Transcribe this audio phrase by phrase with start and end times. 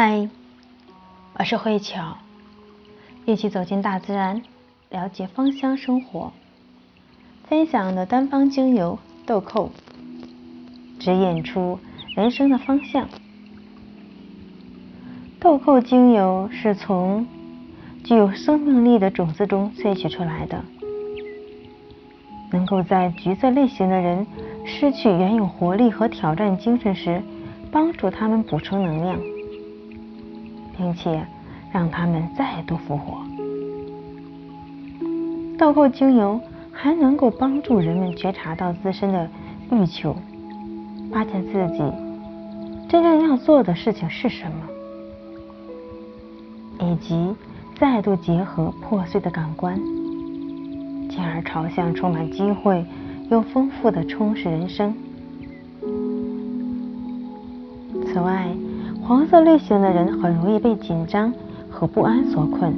[0.00, 0.28] 嗨，
[1.36, 2.18] 我是慧巧，
[3.26, 4.42] 一起走进大自然，
[4.90, 6.32] 了解芳香生活。
[7.48, 9.72] 分享的单方精油豆蔻，
[11.00, 11.80] 指引出
[12.14, 13.08] 人生的方向。
[15.40, 17.26] 豆蔻精油是从
[18.04, 20.64] 具有生命力的种子中萃取出来的，
[22.52, 24.24] 能够在橘色类型的人
[24.64, 27.20] 失去原有活力和挑战精神时，
[27.72, 29.37] 帮助他们补充能量。
[30.78, 31.26] 并且
[31.72, 33.18] 让他们再度复活。
[35.58, 36.40] 豆蔻精油
[36.72, 39.28] 还能够帮助人们觉察到自身的
[39.72, 40.16] 欲求，
[41.12, 41.82] 发现自己
[42.88, 44.56] 真正要做的事情是什么，
[46.86, 47.34] 以及
[47.76, 49.76] 再度结合破碎的感官，
[51.10, 52.86] 进而朝向充满机会
[53.30, 54.94] 又丰富的充实人生。
[58.06, 58.48] 此外，
[59.08, 61.32] 黄色类型的人很容易被紧张
[61.70, 62.74] 和不安所困，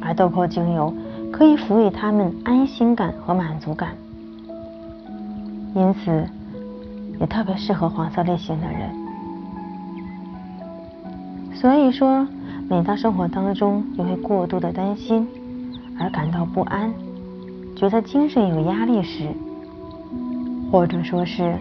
[0.00, 0.94] 而豆蔻精油
[1.32, 3.90] 可以赋予他们安心感和满足感，
[5.74, 6.24] 因此
[7.18, 8.88] 也特别适合黄色类型的人。
[11.52, 12.24] 所以说，
[12.70, 15.26] 每当生活当中因为过度的担心
[15.98, 16.94] 而感到不安，
[17.74, 19.26] 觉得精神有压力时，
[20.70, 21.56] 或者说是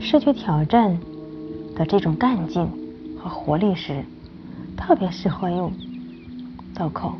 [0.00, 0.98] 失去挑战。
[1.74, 2.68] 的这种干劲
[3.18, 4.04] 和活力时，
[4.76, 5.72] 特别适合用
[6.74, 7.12] 豆蔻，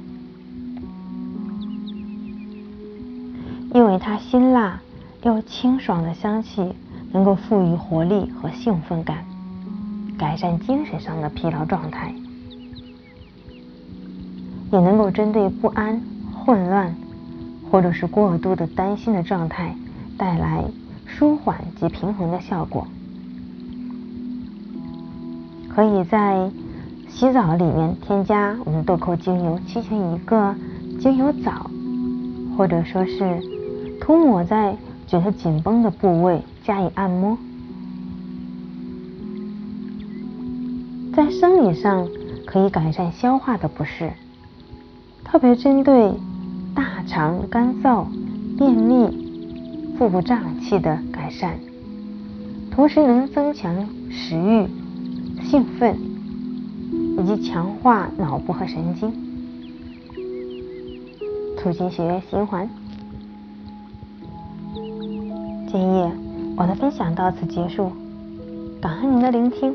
[3.74, 4.80] 因为它辛辣
[5.22, 6.72] 又清爽的香气
[7.12, 9.24] 能够赋予活力和兴奋感，
[10.18, 12.14] 改善精神上的疲劳状态，
[14.72, 16.00] 也能够针对不安、
[16.34, 16.94] 混乱
[17.70, 19.74] 或者是过度的担心的状态
[20.18, 20.64] 带来
[21.06, 22.86] 舒缓及平衡的效果。
[25.74, 26.50] 可以在
[27.08, 30.54] 洗澡里面添加我们豆蔻精油，进行一个
[31.00, 31.70] 精油澡，
[32.56, 33.40] 或者说是
[33.98, 34.76] 涂抹在
[35.06, 37.38] 觉得紧绷的部位加以按摩。
[41.14, 42.06] 在生理上
[42.46, 44.12] 可以改善消化的不适，
[45.24, 46.12] 特别针对
[46.74, 48.04] 大肠干燥、
[48.58, 51.54] 便秘、腹部胀气的改善，
[52.70, 54.66] 同时能增强食欲。
[55.52, 55.94] 兴奋，
[57.18, 59.12] 以及强化脑部和神经，
[61.58, 62.66] 促进血液循环。
[65.70, 66.10] 今夜
[66.56, 67.92] 我的分享到此结束，
[68.80, 69.74] 感恩您的聆听。